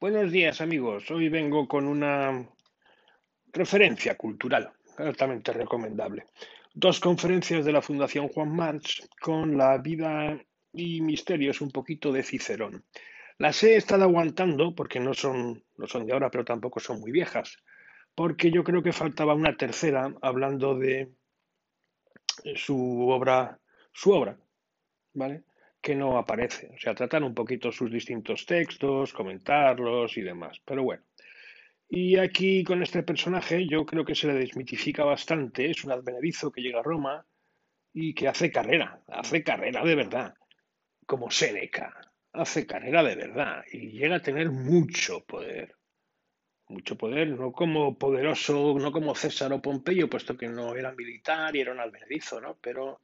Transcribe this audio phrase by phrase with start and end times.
[0.00, 2.48] Buenos días amigos, hoy vengo con una
[3.52, 6.26] referencia cultural altamente recomendable.
[6.72, 10.40] Dos conferencias de la Fundación Juan March con la vida
[10.72, 12.84] y misterios un poquito de Cicerón.
[13.38, 17.10] Las he estado aguantando porque no son, no son de ahora, pero tampoco son muy
[17.10, 17.56] viejas,
[18.14, 21.12] porque yo creo que faltaba una tercera hablando de
[22.54, 23.58] su obra,
[23.92, 24.38] su obra,
[25.12, 25.42] ¿vale?
[25.88, 26.68] Que no aparece.
[26.74, 30.60] O sea, tratar un poquito sus distintos textos, comentarlos y demás.
[30.62, 31.02] Pero bueno.
[31.88, 35.70] Y aquí con este personaje yo creo que se le desmitifica bastante.
[35.70, 37.24] Es un advenedizo que llega a Roma
[37.94, 40.34] y que hace carrera, hace carrera de verdad,
[41.06, 41.98] como Séneca.
[42.34, 45.74] Hace carrera de verdad y llega a tener mucho poder.
[46.66, 51.56] Mucho poder, no como poderoso, no como César o Pompeyo, puesto que no era militar
[51.56, 52.58] y era un advenedizo, ¿no?
[52.60, 53.00] Pero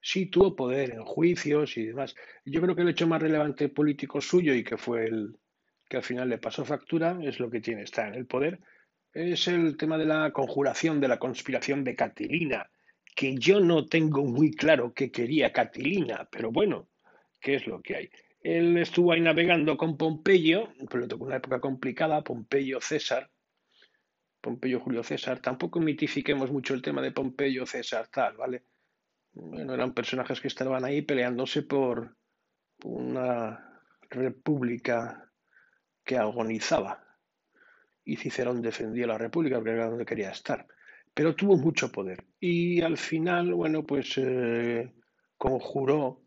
[0.00, 2.14] sí tuvo poder en juicios y demás.
[2.44, 5.36] Yo creo que el hecho más relevante político suyo y que fue el
[5.88, 8.60] que al final le pasó factura es lo que tiene, está en el poder,
[9.12, 12.70] es el tema de la conjuración de la conspiración de Catilina,
[13.16, 16.88] que yo no tengo muy claro qué quería Catilina, pero bueno,
[17.40, 18.10] ¿qué es lo que hay?
[18.40, 23.28] Él estuvo ahí navegando con Pompeyo, pero tocó una época complicada, Pompeyo César,
[24.40, 28.62] Pompeyo Julio César, tampoco mitifiquemos mucho el tema de Pompeyo César tal, ¿vale?
[29.32, 32.16] Bueno, eran personajes que estaban ahí peleándose por
[32.84, 35.30] una república
[36.04, 37.04] que agonizaba.
[38.04, 40.66] Y Cicerón defendió la república porque era donde quería estar.
[41.14, 42.24] Pero tuvo mucho poder.
[42.38, 44.92] Y al final, bueno, pues eh,
[45.36, 46.22] conjuró,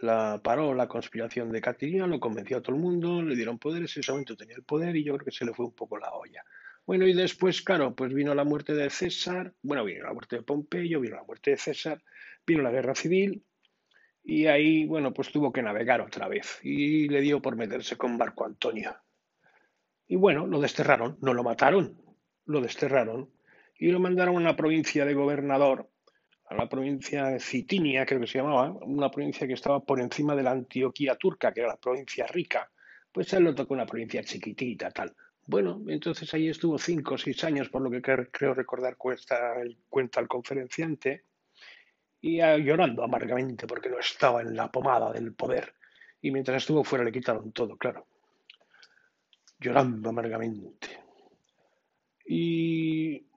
[0.00, 3.96] la, paró la conspiración de Catilina, lo convenció a todo el mundo, le dieron poderes,
[3.96, 5.98] en ese momento tenía el poder y yo creo que se le fue un poco
[5.98, 6.44] la olla.
[6.86, 10.42] Bueno, y después, claro, pues vino la muerte de César, bueno, vino la muerte de
[10.42, 12.00] Pompeyo, vino la muerte de César,
[12.46, 13.44] vino la guerra civil
[14.22, 18.16] y ahí, bueno, pues tuvo que navegar otra vez y le dio por meterse con
[18.16, 18.96] Marco Antonio.
[20.06, 22.00] Y bueno, lo desterraron, no lo mataron,
[22.44, 23.32] lo desterraron
[23.76, 25.90] y lo mandaron a una provincia de gobernador,
[26.48, 30.36] a la provincia de Citinia, creo que se llamaba, una provincia que estaba por encima
[30.36, 32.70] de la Antioquía turca, que era la provincia rica.
[33.10, 35.16] Pues él lo tocó una provincia chiquitita, tal.
[35.46, 39.54] Bueno, entonces ahí estuvo cinco o seis años, por lo que creo recordar cuesta,
[39.88, 41.24] cuenta el conferenciante,
[42.20, 45.74] y llorando amargamente porque no estaba en la pomada del poder.
[46.20, 48.08] Y mientras estuvo fuera le quitaron todo, claro.
[49.60, 50.88] Llorando amargamente.
[52.26, 53.28] Y,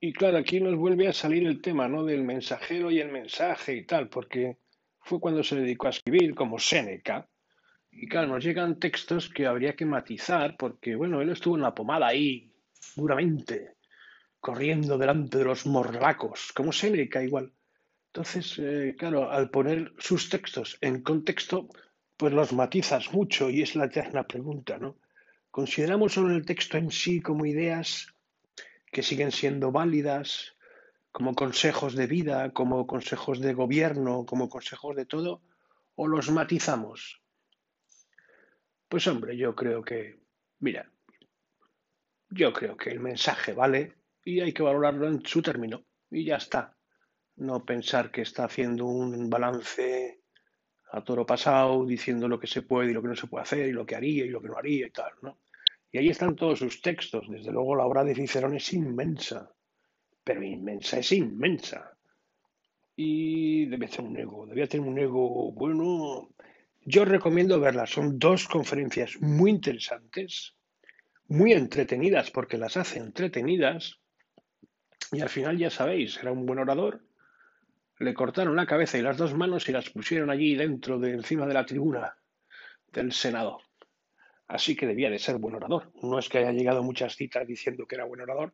[0.00, 2.04] y claro, aquí nos vuelve a salir el tema, ¿no?
[2.04, 4.56] Del mensajero y el mensaje y tal, porque
[5.00, 7.28] fue cuando se dedicó a escribir como Séneca,
[7.92, 11.74] y claro, nos llegan textos que habría que matizar porque, bueno, él estuvo en la
[11.74, 12.50] pomada ahí,
[12.96, 13.76] duramente,
[14.40, 17.52] corriendo delante de los morlacos, como Seneca igual.
[18.06, 21.68] Entonces, eh, claro, al poner sus textos en contexto,
[22.16, 24.96] pues los matizas mucho y es la eterna pregunta, ¿no?
[25.50, 28.06] ¿Consideramos solo el texto en sí como ideas
[28.90, 30.56] que siguen siendo válidas,
[31.10, 35.42] como consejos de vida, como consejos de gobierno, como consejos de todo,
[35.94, 37.21] o los matizamos?
[38.92, 40.18] Pues hombre, yo creo que,
[40.58, 40.86] mira,
[42.28, 46.36] yo creo que el mensaje vale y hay que valorarlo en su término y ya
[46.36, 46.76] está.
[47.36, 50.20] No pensar que está haciendo un balance
[50.90, 53.66] a toro pasado, diciendo lo que se puede y lo que no se puede hacer
[53.66, 55.38] y lo que haría y lo que no haría y tal, ¿no?
[55.90, 57.30] Y ahí están todos sus textos.
[57.30, 59.54] Desde luego la obra de Cicerón es inmensa,
[60.22, 61.96] pero inmensa, es inmensa.
[62.94, 66.28] Y debe ser un ego, debía tener un ego bueno
[66.84, 67.90] yo recomiendo verlas.
[67.90, 70.54] Son dos conferencias muy interesantes,
[71.28, 74.00] muy entretenidas porque las hace entretenidas.
[75.12, 77.04] Y al final ya sabéis, era un buen orador.
[77.98, 81.46] Le cortaron la cabeza y las dos manos y las pusieron allí dentro de encima
[81.46, 82.16] de la tribuna
[82.92, 83.60] del Senado.
[84.48, 85.92] Así que debía de ser buen orador.
[86.02, 88.52] No es que haya llegado muchas citas diciendo que era buen orador,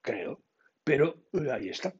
[0.00, 0.42] creo,
[0.84, 1.94] pero ahí está.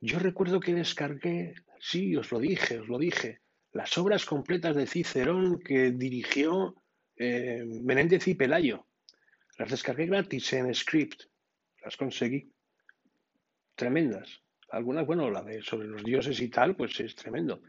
[0.00, 3.40] Yo recuerdo que descargué, sí, os lo dije, os lo dije,
[3.72, 6.76] las obras completas de Cicerón que dirigió
[7.16, 8.86] eh, Menéndez y Pelayo.
[9.58, 11.22] Las descargué gratis en Script,
[11.84, 12.50] las conseguí.
[13.74, 14.42] Tremendas.
[14.70, 17.62] Algunas, bueno, la de sobre los dioses y tal, pues es tremendo.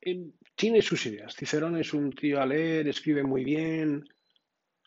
[0.00, 1.34] Eh, tiene sus ideas.
[1.34, 4.04] Cicerón es un tío a leer, escribe muy bien.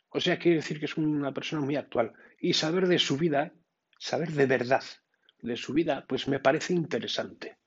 [0.09, 2.13] O sea, quiere decir que es una persona muy actual.
[2.39, 3.53] Y saber de su vida,
[3.99, 4.83] saber de verdad
[5.41, 7.57] de su vida, pues me parece interesante.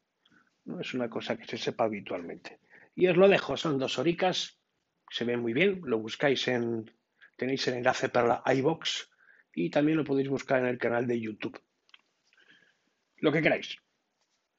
[0.65, 2.61] No es una cosa que se sepa habitualmente.
[3.01, 4.61] Y os lo dejo, son dos horicas,
[5.09, 6.91] se ven muy bien, lo buscáis en,
[7.39, 9.11] tenéis el enlace para la iBox
[9.55, 11.59] y también lo podéis buscar en el canal de YouTube.
[13.17, 13.79] Lo que queráis.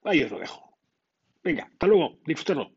[0.03, 0.75] Ahí os lo dejo.
[1.43, 2.71] Venga, hasta luego, disfrutadlo.